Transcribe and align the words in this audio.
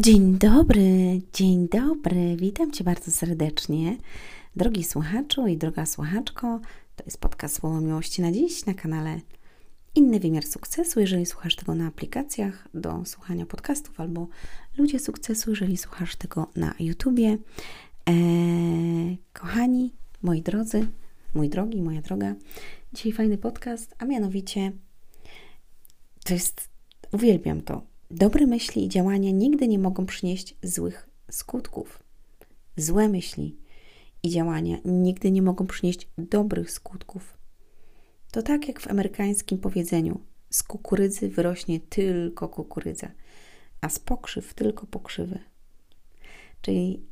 Dzień 0.00 0.38
dobry, 0.38 1.20
dzień 1.32 1.68
dobry. 1.68 2.36
Witam 2.36 2.70
Cię 2.70 2.84
bardzo 2.84 3.10
serdecznie. 3.10 3.96
Drogi 4.56 4.84
słuchaczu 4.84 5.46
i 5.46 5.56
droga 5.56 5.86
słuchaczko, 5.86 6.60
to 6.96 7.04
jest 7.04 7.20
podcast 7.20 7.56
Słowo 7.56 7.80
Miłości 7.80 8.22
na 8.22 8.32
dziś 8.32 8.66
na 8.66 8.74
kanale 8.74 9.20
Inny 9.94 10.20
Wymiar 10.20 10.46
Sukcesu. 10.46 11.00
Jeżeli 11.00 11.26
słuchasz 11.26 11.56
tego 11.56 11.74
na 11.74 11.86
aplikacjach 11.86 12.68
do 12.74 13.04
słuchania 13.04 13.46
podcastów 13.46 14.00
albo 14.00 14.28
Ludzie 14.76 14.98
Sukcesu, 14.98 15.50
jeżeli 15.50 15.76
słuchasz 15.76 16.16
tego 16.16 16.50
na 16.56 16.74
YouTubie. 16.80 17.38
Eee, 18.06 19.18
kochani, 19.32 19.92
moi 20.22 20.42
drodzy, 20.42 20.88
mój 21.34 21.48
drogi, 21.48 21.82
moja 21.82 22.02
droga, 22.02 22.34
dzisiaj 22.92 23.12
fajny 23.12 23.38
podcast, 23.38 23.94
a 23.98 24.04
mianowicie 24.04 24.72
to 26.24 26.34
jest, 26.34 26.68
uwielbiam 27.12 27.60
to, 27.60 27.82
Dobre 28.10 28.46
myśli 28.46 28.84
i 28.84 28.88
działania 28.88 29.30
nigdy 29.30 29.68
nie 29.68 29.78
mogą 29.78 30.06
przynieść 30.06 30.56
złych 30.62 31.08
skutków. 31.30 32.02
Złe 32.76 33.08
myśli 33.08 33.58
i 34.22 34.30
działania 34.30 34.76
nigdy 34.84 35.30
nie 35.30 35.42
mogą 35.42 35.66
przynieść 35.66 36.08
dobrych 36.18 36.70
skutków. 36.70 37.38
To 38.30 38.42
tak 38.42 38.68
jak 38.68 38.80
w 38.80 38.88
amerykańskim 38.88 39.58
powiedzeniu: 39.58 40.20
z 40.50 40.62
kukurydzy 40.62 41.28
wyrośnie 41.28 41.80
tylko 41.80 42.48
kukurydza, 42.48 43.10
a 43.80 43.88
z 43.88 43.98
pokrzyw 43.98 44.54
tylko 44.54 44.86
pokrzywy. 44.86 45.38
Czyli 46.62 47.02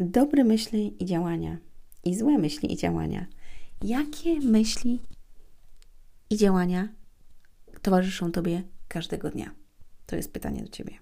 dobre 0.00 0.44
myśli 0.44 1.02
i 1.02 1.06
działania 1.06 1.58
i 2.04 2.16
złe 2.16 2.38
myśli 2.38 2.72
i 2.72 2.76
działania. 2.76 3.26
Jakie 3.82 4.40
myśli 4.40 5.00
i 6.30 6.36
działania 6.36 6.88
towarzyszą 7.82 8.32
Tobie 8.32 8.62
każdego 8.88 9.30
dnia? 9.30 9.63
To 10.06 10.16
jest 10.16 10.32
pytanie 10.32 10.62
do 10.62 10.68
Ciebie. 10.68 10.98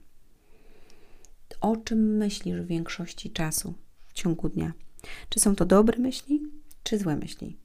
O 1.61 1.77
czym 1.77 2.17
myślisz 2.17 2.61
w 2.61 2.67
większości 2.67 3.31
czasu 3.31 3.75
w 4.06 4.12
ciągu 4.12 4.48
dnia? 4.48 4.72
Czy 5.28 5.41
są 5.41 5.56
to 5.56 5.64
dobre 5.64 5.98
myśli, 5.98 6.42
czy 6.83 6.98
złe 6.98 7.17
myśli? 7.17 7.56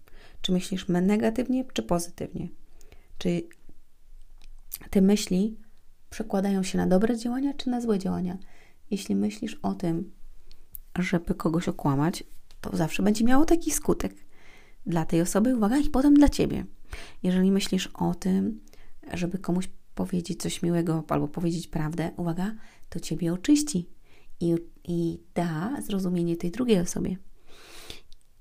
Czy 0.41 0.51
myślisz 0.51 0.87
negatywnie, 0.87 1.65
czy 1.73 1.83
pozytywnie? 1.83 2.47
Czy 3.17 3.43
te 4.89 5.01
myśli 5.01 5.57
przekładają 6.09 6.63
się 6.63 6.77
na 6.77 6.87
dobre 6.87 7.17
działania, 7.17 7.53
czy 7.53 7.69
na 7.69 7.81
złe 7.81 7.99
działania? 7.99 8.37
Jeśli 8.91 9.15
myślisz 9.15 9.59
o 9.61 9.73
tym, 9.73 10.11
żeby 10.99 11.35
kogoś 11.35 11.67
okłamać, 11.67 12.23
to 12.61 12.77
zawsze 12.77 13.03
będzie 13.03 13.25
miało 13.25 13.45
taki 13.45 13.71
skutek 13.71 14.15
dla 14.85 15.05
tej 15.05 15.21
osoby, 15.21 15.55
uwaga, 15.55 15.77
i 15.77 15.89
potem 15.89 16.13
dla 16.13 16.29
ciebie. 16.29 16.65
Jeżeli 17.23 17.51
myślisz 17.51 17.87
o 17.87 18.15
tym, 18.15 18.61
żeby 19.13 19.37
komuś 19.37 19.69
powiedzieć 19.97 20.41
coś 20.41 20.61
miłego 20.61 21.03
albo 21.07 21.27
powiedzieć 21.27 21.67
prawdę, 21.67 22.11
uwaga, 22.17 22.55
to 22.89 22.99
ciebie 22.99 23.33
oczyści 23.33 23.89
i, 24.39 24.55
i 24.83 25.19
da 25.33 25.81
zrozumienie 25.81 26.37
tej 26.37 26.51
drugiej 26.51 26.79
osobie. 26.79 27.17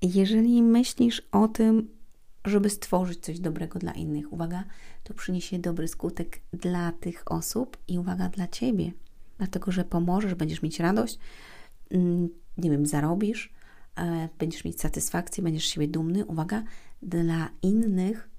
Jeżeli 0.01 0.63
myślisz 0.63 1.21
o 1.31 1.47
tym, 1.47 1.89
żeby 2.45 2.69
stworzyć 2.69 3.19
coś 3.19 3.39
dobrego 3.39 3.79
dla 3.79 3.91
innych, 3.91 4.33
uwaga, 4.33 4.63
to 5.03 5.13
przyniesie 5.13 5.59
dobry 5.59 5.87
skutek 5.87 6.41
dla 6.53 6.91
tych 6.91 7.23
osób 7.25 7.77
i 7.87 7.99
uwaga 7.99 8.29
dla 8.29 8.47
ciebie, 8.47 8.91
dlatego 9.37 9.71
że 9.71 9.83
pomożesz, 9.83 10.35
będziesz 10.35 10.61
mieć 10.61 10.79
radość, 10.79 11.19
mm, 11.91 12.29
nie 12.57 12.69
wiem, 12.71 12.85
zarobisz, 12.85 13.53
e, 13.97 14.29
będziesz 14.39 14.63
mieć 14.65 14.81
satysfakcję, 14.81 15.43
będziesz 15.43 15.65
siebie 15.65 15.87
dumny. 15.87 16.25
Uwaga, 16.25 16.63
dla 17.01 17.49
innych 17.61 18.29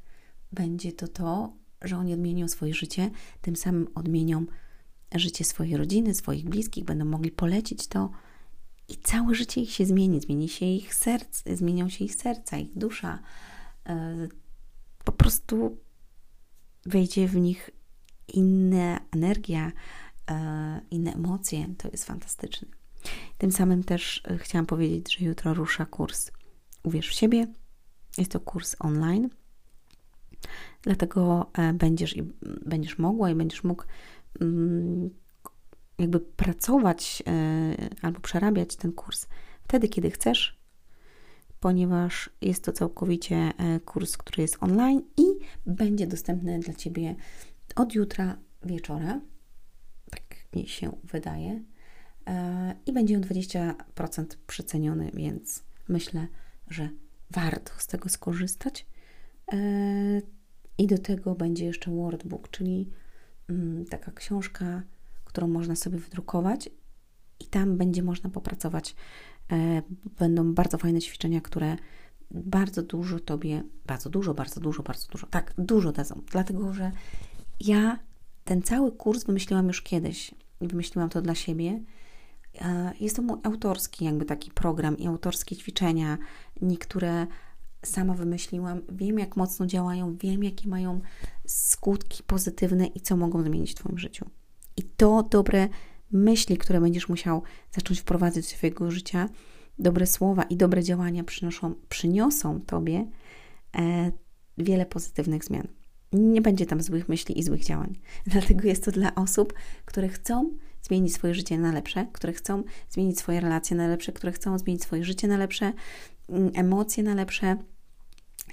będzie 0.53 0.93
to 0.93 1.09
to, 1.09 1.53
że 1.83 1.97
oni 1.97 2.15
odmienią 2.15 2.49
swoje 2.49 2.75
życie, 2.75 3.11
tym 3.41 3.57
samym 3.57 3.89
odmienią 3.95 4.47
życie 5.15 5.45
swojej 5.45 5.77
rodziny, 5.77 6.15
swoich 6.15 6.49
bliskich, 6.49 6.85
będą 6.85 7.05
mogli 7.05 7.31
polecić 7.31 7.87
to 7.87 8.11
i 8.89 8.97
całe 8.97 9.35
życie 9.35 9.61
ich 9.61 9.71
się 9.71 9.87
zmieni, 9.87 10.21
zmieni 10.21 10.49
się 10.49 10.67
ich 10.67 10.95
serce, 10.95 11.57
zmienią 11.57 11.89
się 11.89 12.05
ich 12.05 12.15
serca, 12.15 12.59
ich 12.59 12.79
dusza. 12.79 13.19
E, 13.87 14.29
po 15.05 15.13
prostu 15.13 15.79
wejdzie 16.87 17.29
w 17.29 17.37
nich 17.37 17.71
inna 18.29 19.01
energia, 19.11 19.73
e, 20.31 20.81
inne 20.91 21.15
emocje. 21.15 21.67
To 21.79 21.89
jest 21.89 22.05
fantastyczne. 22.05 22.69
Tym 23.39 23.53
samym 23.53 23.85
też 23.85 24.23
e, 24.25 24.39
chciałam 24.39 24.67
powiedzieć, 24.67 25.17
że 25.17 25.25
jutro 25.25 25.55
rusza 25.55 25.87
kurs 25.87 26.31
Uwierz 26.83 27.09
w 27.09 27.13
siebie. 27.13 27.47
Jest 28.19 28.31
to 28.31 28.41
kurs 28.41 28.77
online 28.79 29.29
Dlatego 30.83 31.51
e, 31.59 31.73
będziesz, 31.73 32.17
i, 32.17 32.23
będziesz 32.67 32.99
mogła 32.99 33.31
i 33.31 33.35
będziesz 33.35 33.65
mógł 33.65 33.85
mm, 34.41 35.11
jakby 35.99 36.21
pracować 36.21 37.23
e, 37.27 37.75
albo 38.03 38.21
przerabiać 38.21 38.77
ten 38.77 38.93
kurs 38.93 39.27
wtedy, 39.63 39.89
kiedy 39.89 40.11
chcesz, 40.11 40.59
ponieważ 41.61 42.31
jest 42.41 42.65
to 42.65 42.73
całkowicie 42.73 43.37
e, 43.37 43.81
kurs, 43.81 44.17
który 44.17 44.43
jest 44.43 44.57
online 44.61 45.03
i 45.17 45.25
będzie 45.67 46.07
dostępny 46.07 46.59
dla 46.59 46.75
Ciebie 46.75 47.15
od 47.77 47.95
jutra 47.95 48.39
wieczora. 48.65 49.21
Tak 50.11 50.23
mi 50.55 50.67
się 50.67 50.97
wydaje. 51.05 51.63
I 52.87 52.93
będzie 52.93 53.17
on 53.17 53.23
20% 53.23 54.25
przeceniony, 54.47 55.11
więc 55.15 55.65
myślę, 55.89 56.27
że 56.69 56.89
warto 57.31 57.73
z 57.79 57.87
tego 57.87 58.09
skorzystać. 58.09 58.87
I 60.79 60.87
do 60.87 60.99
tego 60.99 61.35
będzie 61.35 61.65
jeszcze 61.65 61.91
Wordbook, 61.91 62.51
czyli 62.51 62.91
mm, 63.49 63.85
taka 63.85 64.13
książka, 64.13 64.83
którą 65.25 65.49
można 65.49 65.77
sobie 65.77 65.99
wydrukować 65.99 66.71
i 67.41 67.45
tam 67.45 67.77
będzie 67.77 68.03
można 68.03 68.31
popracować. 68.31 68.97
E, 69.53 69.83
będą 70.19 70.55
bardzo 70.55 70.79
fajne 70.79 71.01
ćwiczenia, 71.01 71.41
które 71.41 71.77
bardzo 72.31 72.83
dużo 72.83 73.21
Tobie, 73.21 73.63
bardzo 73.87 74.11
dużo, 74.11 74.35
bardzo 74.35 74.61
dużo, 74.61 74.83
bardzo 74.83 75.09
dużo, 75.09 75.27
tak, 75.27 75.55
dużo 75.59 75.93
dadzą. 75.93 76.23
Dlatego, 76.31 76.73
że 76.73 76.93
ja 77.61 77.99
ten 78.45 78.63
cały 78.63 78.93
kurs 78.93 79.25
wymyśliłam 79.25 79.67
już 79.67 79.83
kiedyś. 79.83 80.35
Wymyśliłam 80.61 81.11
to 81.11 81.23
dla 81.23 81.35
siebie. 81.35 81.81
E, 82.61 82.93
jest 83.01 83.17
to 83.17 83.23
mój 83.23 83.39
autorski 83.43 84.05
jakby 84.05 84.25
taki 84.25 84.51
program 84.51 84.99
i 84.99 85.07
autorskie 85.07 85.57
ćwiczenia. 85.57 86.19
Niektóre 86.63 87.27
sama 87.85 88.15
wymyśliłam, 88.15 88.83
wiem 88.93 89.19
jak 89.19 89.37
mocno 89.37 89.67
działają, 89.67 90.17
wiem 90.17 90.45
jakie 90.45 90.69
mają 90.69 91.01
skutki 91.47 92.23
pozytywne 92.23 92.87
i 92.87 93.01
co 93.01 93.17
mogą 93.17 93.43
zmienić 93.43 93.71
w 93.71 93.75
Twoim 93.75 93.99
życiu. 93.99 94.31
I 94.77 94.83
to 94.83 95.23
dobre 95.23 95.69
myśli, 96.13 96.59
które 96.59 96.81
będziesz 96.81 97.09
musiał 97.09 97.43
zacząć 97.73 98.01
wprowadzać 98.01 98.45
do 98.45 98.51
swojego 98.51 98.91
życia, 98.91 99.29
dobre 99.79 100.07
słowa 100.07 100.43
i 100.43 100.57
dobre 100.57 100.83
działania 100.83 101.25
przynoszą, 101.25 101.75
przyniosą 101.89 102.61
Tobie 102.61 103.07
e, 103.77 104.13
wiele 104.59 104.87
pozytywnych 104.87 105.45
zmian. 105.45 105.69
Nie 106.13 106.43
będzie 106.43 106.67
tam 106.67 106.83
złych 106.83 107.09
myśli 107.09 107.39
i 107.39 107.43
złych 107.43 107.65
działań. 107.65 107.99
Dlatego 108.27 108.69
jest 108.69 108.85
to 108.85 108.91
dla 108.91 109.15
osób, 109.15 109.55
które 109.85 110.09
chcą 110.09 110.51
zmienić 110.83 111.15
swoje 111.15 111.35
życie 111.35 111.59
na 111.59 111.73
lepsze, 111.73 112.07
które 112.13 112.33
chcą 112.33 112.63
zmienić 112.91 113.19
swoje 113.19 113.41
relacje 113.41 113.77
na 113.77 113.89
lepsze, 113.89 114.13
które 114.13 114.33
chcą 114.33 114.59
zmienić 114.59 114.83
swoje 114.83 115.05
życie 115.05 115.29
na 115.29 115.37
lepsze, 115.37 115.73
emocje 116.55 117.03
na 117.03 117.15
lepsze, 117.15 117.57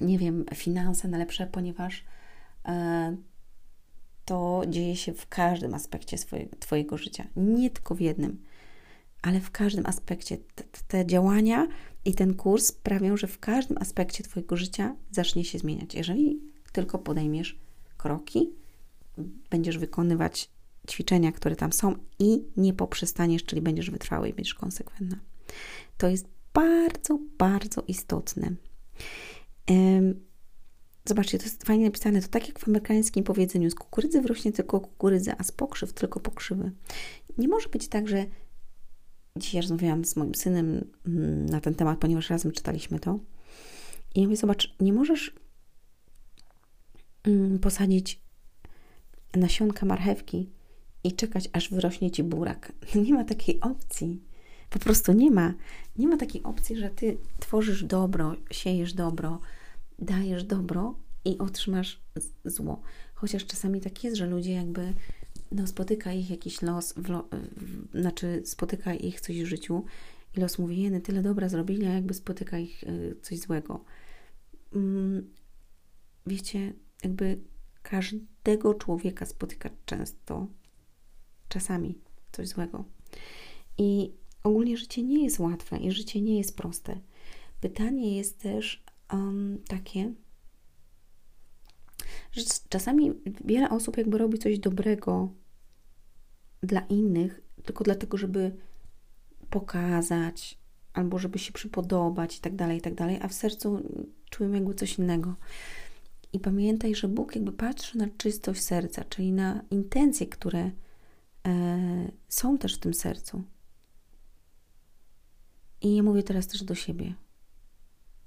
nie 0.02 0.18
wiem, 0.18 0.46
finanse 0.56 1.08
na 1.08 1.18
lepsze, 1.18 1.48
ponieważ 1.48 2.04
e, 2.66 3.18
to 4.26 4.62
dzieje 4.68 4.96
się 4.96 5.14
w 5.14 5.28
każdym 5.28 5.74
aspekcie 5.74 6.18
swojego, 6.18 6.56
Twojego 6.60 6.98
życia, 6.98 7.28
nie 7.36 7.70
tylko 7.70 7.96
w 7.96 8.02
jednym, 8.02 8.44
ale 9.22 9.40
w 9.40 9.52
każdym 9.52 9.86
aspekcie. 9.86 10.38
Te, 10.38 10.64
te 10.88 11.06
działania 11.06 11.68
i 12.06 12.14
ten 12.14 12.34
kurs 12.34 12.66
sprawią, 12.66 13.18
że 13.18 13.28
w 13.28 13.40
każdym 13.40 13.78
aspekcie 13.78 14.24
Twojego 14.24 14.58
życia 14.58 14.96
zacznie 15.12 15.46
się 15.46 15.60
zmieniać. 15.60 15.96
Jeżeli 15.96 16.42
tylko 16.72 17.00
podejmiesz 17.00 17.60
kroki, 17.98 18.50
będziesz 19.50 19.78
wykonywać 19.78 20.50
ćwiczenia, 20.90 21.32
które 21.32 21.56
tam 21.56 21.74
są 21.74 21.96
i 22.20 22.44
nie 22.58 22.74
poprzestaniesz, 22.74 23.44
czyli 23.44 23.62
będziesz 23.62 23.90
wytrwały 23.90 24.30
i 24.30 24.34
będziesz 24.34 24.54
konsekwentna. 24.54 25.18
To 25.98 26.08
jest 26.08 26.35
bardzo, 26.56 27.20
bardzo 27.38 27.84
istotne. 27.88 28.56
Zobaczcie, 31.06 31.38
to 31.38 31.44
jest 31.44 31.64
fajnie 31.64 31.86
napisane. 31.86 32.22
To 32.22 32.28
tak 32.28 32.48
jak 32.48 32.60
w 32.60 32.68
amerykańskim 32.68 33.24
powiedzeniu: 33.24 33.70
z 33.70 33.76
kukurydzy 33.76 34.22
wyrośnie 34.22 34.52
tylko 34.52 34.80
kukurydza, 34.80 35.36
a 35.38 35.44
z 35.44 35.52
pokrzyw 35.52 35.94
tylko 35.94 36.20
pokrzywy. 36.20 36.72
Nie 37.38 37.48
może 37.48 37.70
być 37.70 37.88
tak, 37.88 38.08
że 38.08 38.26
dzisiaj 39.36 39.62
rozmawiałam 39.62 40.06
z 40.06 40.16
moim 40.16 40.36
synem 40.36 40.92
mm, 41.08 41.46
na 41.46 41.62
ten 41.62 41.76
temat, 41.76 42.00
ponieważ 42.00 42.30
razem 42.30 42.52
czytaliśmy 42.52 43.00
to. 43.00 43.20
I 44.16 44.22
ja 44.22 44.28
mówię: 44.28 44.38
Zobacz, 44.38 44.76
nie 44.80 44.94
możesz 44.94 45.36
mm, 47.24 47.60
posadzić 47.60 48.22
nasionka 49.36 49.86
marchewki 49.86 50.50
i 51.04 51.14
czekać, 51.14 51.50
aż 51.54 51.70
wyrośnie 51.70 52.12
ci 52.12 52.24
burak. 52.24 52.72
Nie 53.06 53.14
ma 53.14 53.24
takiej 53.24 53.62
opcji. 53.62 54.22
Po 54.76 54.80
prostu 54.80 55.14
nie 55.14 55.32
ma. 55.32 55.54
Nie 55.98 56.08
ma 56.08 56.18
takiej 56.18 56.44
opcji, 56.44 56.76
że 56.76 56.90
ty 56.90 57.18
tworzysz 57.40 57.84
dobro, 57.84 58.36
siejesz 58.52 58.94
dobro, 58.94 59.40
dajesz 60.00 60.44
dobro 60.44 60.96
i 61.26 61.38
otrzymasz 61.38 62.02
zło. 62.46 62.82
Chociaż 63.14 63.46
czasami 63.46 63.82
tak 63.82 64.04
jest, 64.04 64.18
że 64.18 64.28
ludzie 64.28 64.52
jakby 64.52 64.94
no, 65.52 65.68
spotyka 65.68 66.14
ich 66.14 66.30
jakiś 66.30 66.62
los, 66.62 66.94
w 66.94 67.10
lo, 67.10 67.28
w, 67.32 68.00
znaczy 68.00 68.42
spotyka 68.46 68.94
ich 68.94 69.22
coś 69.22 69.44
w 69.44 69.46
życiu 69.46 69.86
i 70.38 70.40
los 70.40 70.60
mówi, 70.60 70.82
jeny, 70.82 71.02
tyle 71.02 71.22
dobra 71.22 71.50
zrobili, 71.50 71.86
a 71.86 71.94
jakby 71.94 72.14
spotyka 72.14 72.58
ich 72.58 72.84
y, 72.84 73.16
coś 73.22 73.40
złego. 73.40 73.84
Mm, 74.74 75.30
wiecie, 76.28 76.74
jakby 77.04 77.40
każdego 77.84 78.74
człowieka 78.74 79.26
spotyka 79.26 79.70
często, 79.86 80.48
czasami 81.50 82.00
coś 82.32 82.48
złego. 82.48 82.86
I 83.78 84.12
ogólnie 84.46 84.78
życie 84.78 85.04
nie 85.04 85.24
jest 85.24 85.40
łatwe 85.40 85.78
i 85.78 85.92
życie 85.92 86.22
nie 86.22 86.38
jest 86.38 86.58
proste. 86.58 87.00
Pytanie 87.62 88.18
jest 88.18 88.40
też 88.40 88.84
um, 89.14 89.58
takie, 89.68 90.14
że 92.32 92.42
czasami 92.70 93.14
wiele 93.46 93.70
osób 93.70 93.98
jakby 93.98 94.18
robi 94.18 94.38
coś 94.38 94.60
dobrego 94.60 95.30
dla 96.64 96.80
innych, 96.80 97.42
tylko 97.64 97.84
dlatego, 97.84 98.18
żeby 98.18 98.56
pokazać, 99.50 100.58
albo 100.94 101.20
żeby 101.20 101.40
się 101.40 101.54
przypodobać 101.54 102.38
i 102.38 102.42
tak 102.42 102.56
dalej, 102.56 102.78
i 102.78 102.82
tak 102.82 102.96
dalej, 102.96 103.20
a 103.22 103.28
w 103.28 103.34
sercu 103.34 103.80
czują 104.30 104.52
jakby 104.52 104.74
coś 104.74 105.00
innego. 105.00 105.36
I 106.34 106.40
pamiętaj, 106.40 106.96
że 106.96 107.08
Bóg 107.08 107.36
jakby 107.36 107.52
patrzy 107.52 107.98
na 107.98 108.08
czystość 108.18 108.62
serca, 108.62 109.04
czyli 109.04 109.32
na 109.32 109.62
intencje, 109.72 110.28
które 110.28 110.72
e, 111.48 112.12
są 112.28 112.58
też 112.58 112.76
w 112.76 112.80
tym 112.80 112.94
sercu. 112.94 113.44
I 115.86 115.96
ja 115.96 116.04
mówię 116.04 116.24
teraz 116.24 116.48
też 116.48 116.64
do 116.64 116.76
siebie. 116.76 117.14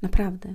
Naprawdę. 0.02 0.54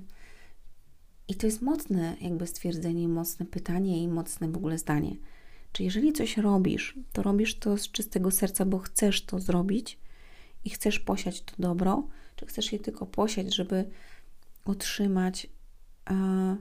I 1.27 1.35
to 1.35 1.45
jest 1.45 1.61
mocne 1.61 2.17
jakby 2.21 2.47
stwierdzenie, 2.47 3.07
mocne 3.07 3.45
pytanie 3.45 4.03
i 4.03 4.07
mocne 4.07 4.47
w 4.47 4.57
ogóle 4.57 4.77
zdanie. 4.77 5.15
Czy 5.71 5.83
jeżeli 5.83 6.13
coś 6.13 6.38
robisz, 6.38 7.00
to 7.13 7.23
robisz 7.23 7.59
to 7.59 7.77
z 7.77 7.91
czystego 7.91 8.31
serca, 8.31 8.65
bo 8.65 8.79
chcesz 8.79 9.25
to 9.25 9.39
zrobić 9.39 10.00
i 10.65 10.69
chcesz 10.69 11.00
posiać 11.00 11.41
to 11.41 11.53
dobro, 11.59 12.07
czy 12.35 12.45
chcesz 12.45 12.73
je 12.73 12.79
tylko 12.79 13.05
posiać, 13.05 13.55
żeby 13.55 13.89
otrzymać 14.65 15.47
e, 16.09 16.57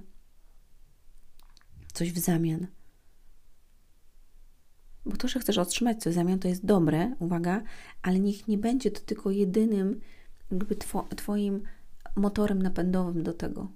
coś 1.93 2.13
w 2.13 2.19
zamian? 2.19 2.67
Bo 5.07 5.17
to, 5.17 5.29
że 5.29 5.41
chcesz 5.41 5.59
otrzymać 5.59 6.03
coś 6.03 6.13
w 6.13 6.17
zamian, 6.17 6.39
to 6.39 6.49
jest 6.49 6.65
dobre, 6.65 7.17
uwaga, 7.19 7.63
ale 8.03 8.21
niech 8.21 8.49
nie 8.49 8.59
będzie 8.59 8.91
to 8.91 9.01
tylko 9.01 9.31
jedynym 9.31 10.01
jakby 10.53 10.77
two, 10.77 11.07
Twoim 11.17 11.63
motorem 12.17 12.63
napędowym 12.63 13.23
do 13.23 13.33
tego. 13.33 13.69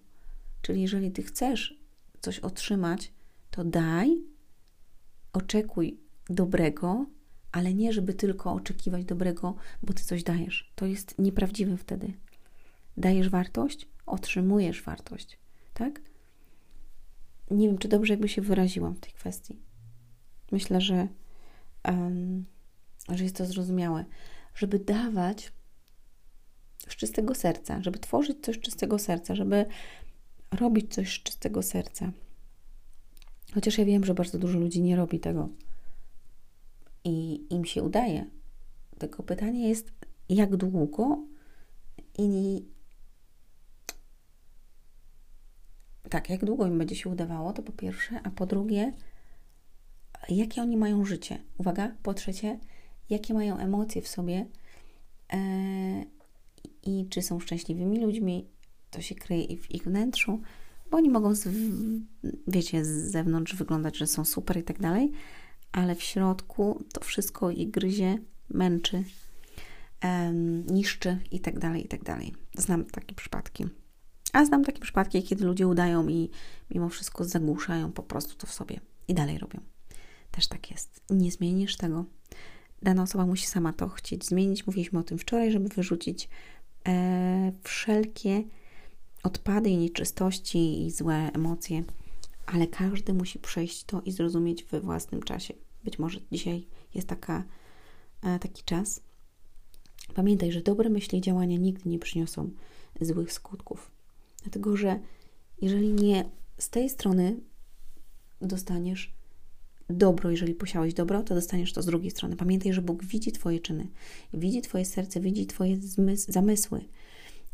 Czyli 0.62 0.82
jeżeli 0.82 1.10
Ty 1.10 1.22
chcesz 1.22 1.80
coś 2.20 2.38
otrzymać, 2.38 3.12
to 3.50 3.64
daj, 3.64 4.22
oczekuj 5.32 6.00
dobrego, 6.30 7.06
ale 7.52 7.74
nie, 7.74 7.92
żeby 7.92 8.14
tylko 8.14 8.52
oczekiwać 8.52 9.04
dobrego, 9.04 9.54
bo 9.82 9.92
Ty 9.92 10.04
coś 10.04 10.22
dajesz. 10.22 10.72
To 10.74 10.86
jest 10.86 11.18
nieprawdziwe 11.18 11.76
wtedy. 11.76 12.12
Dajesz 12.96 13.28
wartość, 13.28 13.88
otrzymujesz 14.06 14.82
wartość, 14.82 15.38
tak? 15.74 16.00
Nie 17.50 17.68
wiem, 17.68 17.78
czy 17.78 17.88
dobrze 17.88 18.12
jakby 18.12 18.28
się 18.28 18.42
wyraziłam 18.42 18.94
w 18.94 19.00
tej 19.00 19.12
kwestii. 19.12 19.58
Myślę, 20.52 20.80
że, 20.80 21.08
um, 21.84 22.44
że 23.08 23.24
jest 23.24 23.36
to 23.36 23.46
zrozumiałe. 23.46 24.04
Żeby 24.54 24.78
dawać 24.78 25.52
z 26.88 26.96
czystego 26.96 27.34
serca, 27.34 27.82
żeby 27.82 27.98
tworzyć 27.98 28.36
coś 28.44 28.56
z 28.56 28.60
czystego 28.60 28.98
serca, 28.98 29.34
żeby 29.34 29.66
robić 30.52 30.94
coś 30.94 31.20
z 31.20 31.22
czystego 31.22 31.62
serca. 31.62 32.12
Chociaż 33.54 33.78
ja 33.78 33.84
wiem, 33.84 34.04
że 34.04 34.14
bardzo 34.14 34.38
dużo 34.38 34.58
ludzi 34.58 34.82
nie 34.82 34.96
robi 34.96 35.20
tego 35.20 35.48
i 37.04 37.46
im 37.54 37.64
się 37.64 37.82
udaje. 37.82 38.26
Tylko 38.98 39.22
pytanie 39.22 39.68
jest, 39.68 39.92
jak 40.28 40.56
długo 40.56 41.18
i 42.18 42.64
tak, 46.10 46.30
jak 46.30 46.44
długo 46.44 46.66
im 46.66 46.78
będzie 46.78 46.96
się 46.96 47.10
udawało, 47.10 47.52
to 47.52 47.62
po 47.62 47.72
pierwsze, 47.72 48.20
a 48.24 48.30
po 48.30 48.46
drugie, 48.46 48.92
jakie 50.28 50.62
oni 50.62 50.76
mają 50.76 51.04
życie. 51.04 51.38
Uwaga, 51.58 51.94
po 52.02 52.14
trzecie, 52.14 52.58
jakie 53.10 53.34
mają 53.34 53.58
emocje 53.58 54.02
w 54.02 54.08
sobie 54.08 54.46
e, 55.32 55.36
i 56.86 57.08
czy 57.08 57.22
są 57.22 57.40
szczęśliwymi 57.40 58.00
ludźmi, 58.00 58.48
to 58.90 59.00
się 59.00 59.14
kryje 59.14 59.56
w 59.56 59.70
ich 59.70 59.82
wnętrzu, 59.84 60.40
bo 60.90 60.96
oni 60.96 61.10
mogą, 61.10 61.34
z, 61.34 61.48
wiecie, 62.46 62.84
z 62.84 63.10
zewnątrz 63.10 63.54
wyglądać, 63.54 63.96
że 63.96 64.06
są 64.06 64.24
super 64.24 64.56
i 64.56 64.62
tak 64.62 64.80
dalej, 64.80 65.12
ale 65.72 65.94
w 65.94 66.02
środku 66.02 66.84
to 66.92 67.00
wszystko 67.00 67.50
ich 67.50 67.70
gryzie, 67.70 68.18
męczy, 68.50 69.04
um, 70.04 70.66
niszczy 70.66 71.18
i 71.30 71.40
tak 71.40 71.58
dalej, 71.58 71.84
i 71.84 71.88
tak 71.88 72.04
dalej. 72.04 72.34
Znam 72.54 72.84
takie 72.84 73.14
przypadki. 73.14 73.66
A 74.32 74.44
znam 74.44 74.64
takie 74.64 74.80
przypadki, 74.80 75.22
kiedy 75.22 75.44
ludzie 75.44 75.68
udają 75.68 76.08
i 76.08 76.30
mimo 76.70 76.88
wszystko 76.88 77.24
zagłuszają 77.24 77.92
po 77.92 78.02
prostu 78.02 78.34
to 78.34 78.46
w 78.46 78.52
sobie 78.52 78.80
i 79.08 79.14
dalej 79.14 79.38
robią. 79.38 79.60
Też 80.30 80.48
tak 80.48 80.70
jest. 80.70 81.02
Nie 81.10 81.30
zmienisz 81.30 81.76
tego. 81.76 82.04
Dana 82.82 83.02
osoba 83.02 83.26
musi 83.26 83.46
sama 83.46 83.72
to 83.72 83.88
chcieć 83.88 84.24
zmienić. 84.26 84.66
Mówiliśmy 84.66 84.98
o 84.98 85.02
tym 85.02 85.18
wczoraj, 85.18 85.52
żeby 85.52 85.68
wyrzucić 85.68 86.28
wszelkie 87.62 88.44
odpady 89.22 89.70
i 89.70 89.76
nieczystości 89.76 90.86
i 90.86 90.90
złe 90.90 91.30
emocje, 91.34 91.84
ale 92.46 92.66
każdy 92.66 93.14
musi 93.14 93.38
przejść 93.38 93.84
to 93.84 94.02
i 94.02 94.12
zrozumieć 94.12 94.64
we 94.64 94.80
własnym 94.80 95.22
czasie. 95.22 95.54
Być 95.84 95.98
może 95.98 96.20
dzisiaj 96.32 96.66
jest 96.94 97.08
taka, 97.08 97.44
e, 98.22 98.38
taki 98.38 98.62
czas. 98.64 99.00
Pamiętaj, 100.14 100.52
że 100.52 100.60
dobre 100.62 100.90
myśli 100.90 101.18
i 101.18 101.22
działania 101.22 101.56
nigdy 101.56 101.90
nie 101.90 101.98
przyniosą 101.98 102.50
złych 103.00 103.32
skutków. 103.32 103.90
Dlatego, 104.42 104.76
że 104.76 105.00
jeżeli 105.62 105.92
nie 105.92 106.30
z 106.58 106.70
tej 106.70 106.90
strony 106.90 107.36
dostaniesz 108.40 109.15
dobro, 109.90 110.30
jeżeli 110.30 110.54
posiałeś 110.54 110.94
dobro, 110.94 111.22
to 111.22 111.34
dostaniesz 111.34 111.72
to 111.72 111.82
z 111.82 111.86
drugiej 111.86 112.10
strony. 112.10 112.36
Pamiętaj, 112.36 112.72
że 112.72 112.82
Bóg 112.82 113.04
widzi 113.04 113.32
Twoje 113.32 113.60
czyny, 113.60 113.88
widzi 114.34 114.62
Twoje 114.62 114.84
serce, 114.84 115.20
widzi 115.20 115.46
Twoje 115.46 115.76
zamysły. 116.28 116.84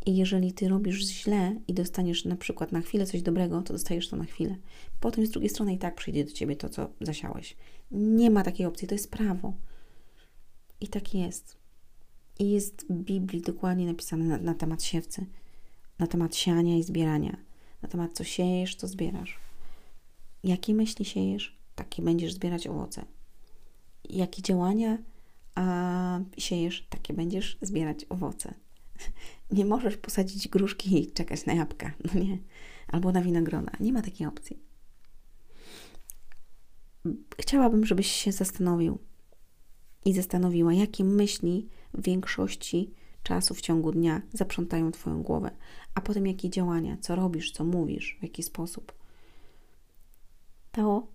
I 0.07 0.17
jeżeli 0.17 0.53
ty 0.53 0.69
robisz 0.69 0.99
źle 0.99 1.57
i 1.69 1.75
dostaniesz 1.75 2.25
na 2.25 2.37
przykład 2.37 2.73
na 2.73 2.81
chwilę 2.81 3.07
coś 3.07 3.23
dobrego, 3.23 3.63
to 3.63 3.73
dostajesz 3.73 4.09
to 4.09 4.17
na 4.17 4.25
chwilę. 4.25 4.57
Potem 5.01 5.27
z 5.27 5.31
drugiej 5.31 5.51
strony 5.51 5.75
i 5.75 5.79
tak 5.79 5.95
przyjdzie 5.95 6.25
do 6.25 6.33
ciebie 6.33 6.57
to, 6.57 6.69
co 6.69 6.91
zasiałeś. 7.01 7.57
Nie 7.91 8.31
ma 8.31 8.43
takiej 8.43 8.67
opcji, 8.67 8.89
to 8.89 8.95
jest 8.95 9.11
prawo. 9.11 9.55
I 10.81 10.89
tak 10.89 11.15
jest. 11.15 11.57
I 12.39 12.51
jest 12.51 12.87
w 12.91 12.93
Biblii 12.93 13.43
dokładnie 13.43 13.87
napisane 13.87 14.25
na, 14.25 14.39
na 14.39 14.55
temat 14.55 14.83
siewcy, 14.83 15.27
na 15.99 16.07
temat 16.07 16.37
siania 16.37 16.77
i 16.77 16.83
zbierania, 16.83 17.37
na 17.83 17.89
temat 17.89 18.11
co 18.15 18.25
siejesz, 18.25 18.77
to 18.77 18.87
zbierasz. 18.87 19.39
Jakie 20.45 20.75
myśli 20.75 21.05
siejesz, 21.05 21.62
takie 21.75 22.03
będziesz 22.03 22.33
zbierać 22.33 22.67
owoce. 22.67 23.05
Jakie 24.05 24.43
działania 24.43 24.99
a 25.55 26.21
siejesz, 26.39 26.87
takie 26.91 27.15
będziesz 27.15 27.59
zbierać 27.63 28.07
owoce. 28.09 28.55
Nie 29.51 29.65
możesz 29.65 29.97
posadzić 29.97 30.49
gruszki 30.49 31.03
i 31.03 31.13
czekać 31.13 31.47
na 31.47 31.53
jabłka, 31.53 31.93
no 32.05 32.21
nie. 32.21 32.39
Albo 32.89 33.13
na 33.13 33.23
winogrona. 33.23 33.73
Nie 33.81 33.93
ma 33.93 34.03
takiej 34.03 34.27
opcji. 34.27 34.59
Chciałabym, 37.41 37.87
żebyś 37.87 38.13
się 38.13 38.33
zastanowił 38.33 38.99
i 40.05 40.15
zastanowiła, 40.15 40.75
jakie 40.75 41.05
myśli 41.05 41.69
w 41.95 42.03
większości 42.03 42.95
czasu 43.23 43.55
w 43.55 43.61
ciągu 43.61 43.93
dnia 43.93 44.23
zaprzątają 44.33 44.93
Twoją 44.93 45.23
głowę, 45.23 45.51
a 45.95 46.01
potem 46.01 46.27
jakie 46.27 46.51
działania, 46.51 46.97
co 47.01 47.17
robisz, 47.17 47.53
co 47.53 47.65
mówisz, 47.65 48.17
w 48.21 48.23
jaki 48.23 48.43
sposób. 48.43 48.93
To, 50.73 51.07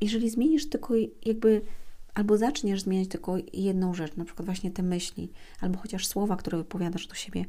jeżeli 0.00 0.30
zmienisz 0.30 0.68
tylko 0.68 0.94
jakby 1.24 1.62
albo 2.14 2.36
zaczniesz 2.36 2.82
zmieniać 2.82 3.08
tylko 3.08 3.36
jedną 3.52 3.94
rzecz, 3.94 4.16
na 4.16 4.24
przykład 4.24 4.46
właśnie 4.46 4.70
te 4.70 4.82
myśli, 4.82 5.32
albo 5.60 5.78
chociaż 5.78 6.06
słowa, 6.06 6.36
które 6.36 6.58
wypowiadasz 6.58 7.06
do 7.06 7.14
siebie. 7.14 7.44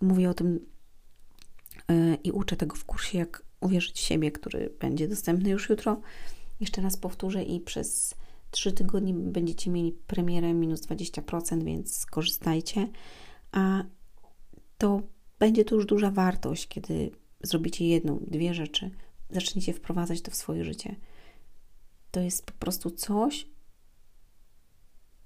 Mówię 0.00 0.30
o 0.30 0.34
tym 0.34 0.60
yy, 1.88 2.18
i 2.24 2.32
uczę 2.32 2.56
tego 2.56 2.76
w 2.76 2.84
kursie, 2.84 3.18
jak 3.18 3.42
uwierzyć 3.60 3.96
w 3.96 4.00
siebie, 4.00 4.32
który 4.32 4.74
będzie 4.80 5.08
dostępny 5.08 5.50
już 5.50 5.68
jutro. 5.68 6.00
Jeszcze 6.60 6.82
raz 6.82 6.96
powtórzę 6.96 7.42
i 7.42 7.60
przez 7.60 8.14
trzy 8.50 8.72
tygodnie 8.72 9.14
będziecie 9.14 9.70
mieli 9.70 9.92
premierę 9.92 10.54
minus 10.54 10.80
20%, 10.80 11.64
więc 11.64 11.96
skorzystajcie. 11.96 12.88
A 13.52 13.84
to 14.78 15.02
będzie 15.38 15.64
to 15.64 15.74
już 15.74 15.86
duża 15.86 16.10
wartość, 16.10 16.68
kiedy 16.68 17.10
zrobicie 17.42 17.88
jedną, 17.88 18.18
dwie 18.26 18.54
rzeczy, 18.54 18.90
zaczniecie 19.30 19.72
wprowadzać 19.72 20.22
to 20.22 20.30
w 20.30 20.34
swoje 20.34 20.64
życie. 20.64 20.96
To 22.14 22.20
jest 22.20 22.46
po 22.46 22.52
prostu 22.52 22.90
coś, 22.90 23.46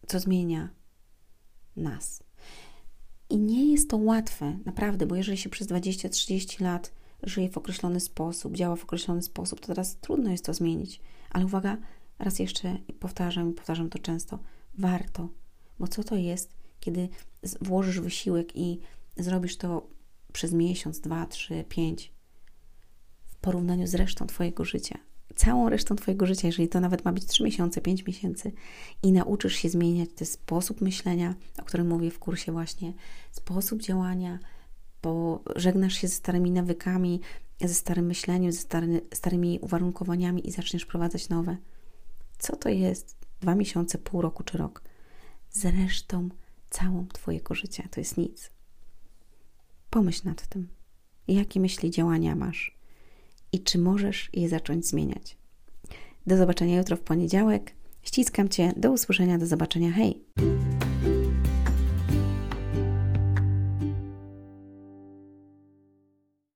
co 0.06 0.20
zmienia 0.20 0.68
nas. 1.76 2.22
I 3.30 3.38
nie 3.38 3.72
jest 3.72 3.90
to 3.90 3.96
łatwe, 3.96 4.58
naprawdę, 4.64 5.06
bo 5.06 5.16
jeżeli 5.16 5.38
się 5.38 5.48
przez 5.48 5.68
20-30 5.68 6.62
lat 6.62 6.92
żyje 7.22 7.50
w 7.50 7.58
określony 7.58 8.00
sposób, 8.00 8.56
działa 8.56 8.76
w 8.76 8.84
określony 8.84 9.22
sposób, 9.22 9.60
to 9.60 9.66
teraz 9.66 9.96
trudno 9.96 10.30
jest 10.30 10.44
to 10.44 10.54
zmienić. 10.54 11.00
Ale 11.30 11.44
uwaga, 11.44 11.76
raz 12.18 12.38
jeszcze 12.38 12.78
powtarzam 13.00 13.50
i 13.50 13.54
powtarzam 13.54 13.90
to 13.90 13.98
często, 13.98 14.38
warto, 14.78 15.28
bo 15.78 15.88
co 15.88 16.04
to 16.04 16.16
jest, 16.16 16.56
kiedy 16.80 17.08
włożysz 17.60 18.00
wysiłek 18.00 18.56
i 18.56 18.80
zrobisz 19.16 19.56
to 19.56 19.88
przez 20.32 20.52
miesiąc, 20.52 21.00
dwa, 21.00 21.26
trzy, 21.26 21.64
pięć, 21.68 22.12
w 23.26 23.36
porównaniu 23.36 23.86
z 23.86 23.94
resztą 23.94 24.26
Twojego 24.26 24.64
życia, 24.64 24.98
całą 25.38 25.68
resztą 25.68 25.96
Twojego 25.96 26.26
życia, 26.26 26.48
jeżeli 26.48 26.68
to 26.68 26.80
nawet 26.80 27.04
ma 27.04 27.12
być 27.12 27.26
3 27.26 27.44
miesiące, 27.44 27.80
5 27.80 28.06
miesięcy 28.06 28.52
i 29.02 29.12
nauczysz 29.12 29.54
się 29.54 29.68
zmieniać 29.68 30.08
ten 30.14 30.26
sposób 30.26 30.80
myślenia, 30.80 31.34
o 31.58 31.62
którym 31.62 31.88
mówię 31.88 32.10
w 32.10 32.18
kursie 32.18 32.52
właśnie, 32.52 32.92
sposób 33.30 33.82
działania, 33.82 34.38
bo 35.02 35.42
żegnasz 35.56 35.94
się 35.94 36.08
ze 36.08 36.14
starymi 36.14 36.50
nawykami, 36.50 37.20
ze 37.60 37.74
starym 37.74 38.06
myśleniem, 38.06 38.52
ze 38.52 38.58
stary, 38.58 39.00
starymi 39.14 39.58
uwarunkowaniami 39.62 40.48
i 40.48 40.52
zaczniesz 40.52 40.82
wprowadzać 40.82 41.28
nowe. 41.28 41.56
Co 42.38 42.56
to 42.56 42.68
jest 42.68 43.16
dwa 43.40 43.54
miesiące, 43.54 43.98
pół 43.98 44.22
roku 44.22 44.42
czy 44.42 44.58
rok? 44.58 44.82
Z 45.50 45.64
resztą 45.64 46.28
całą 46.70 47.06
Twojego 47.06 47.54
życia. 47.54 47.88
To 47.90 48.00
jest 48.00 48.16
nic. 48.16 48.50
Pomyśl 49.90 50.20
nad 50.24 50.46
tym. 50.46 50.68
Jakie 51.28 51.60
myśli, 51.60 51.90
działania 51.90 52.34
masz? 52.34 52.77
I 53.52 53.60
czy 53.60 53.78
możesz 53.78 54.30
je 54.32 54.48
zacząć 54.48 54.86
zmieniać? 54.86 55.36
Do 56.26 56.36
zobaczenia 56.36 56.78
jutro 56.78 56.96
w 56.96 57.00
poniedziałek. 57.00 57.74
Ściskam 58.02 58.48
Cię. 58.48 58.72
Do 58.76 58.92
usłyszenia. 58.92 59.38
Do 59.38 59.46
zobaczenia. 59.46 59.90
Hej! 59.90 60.24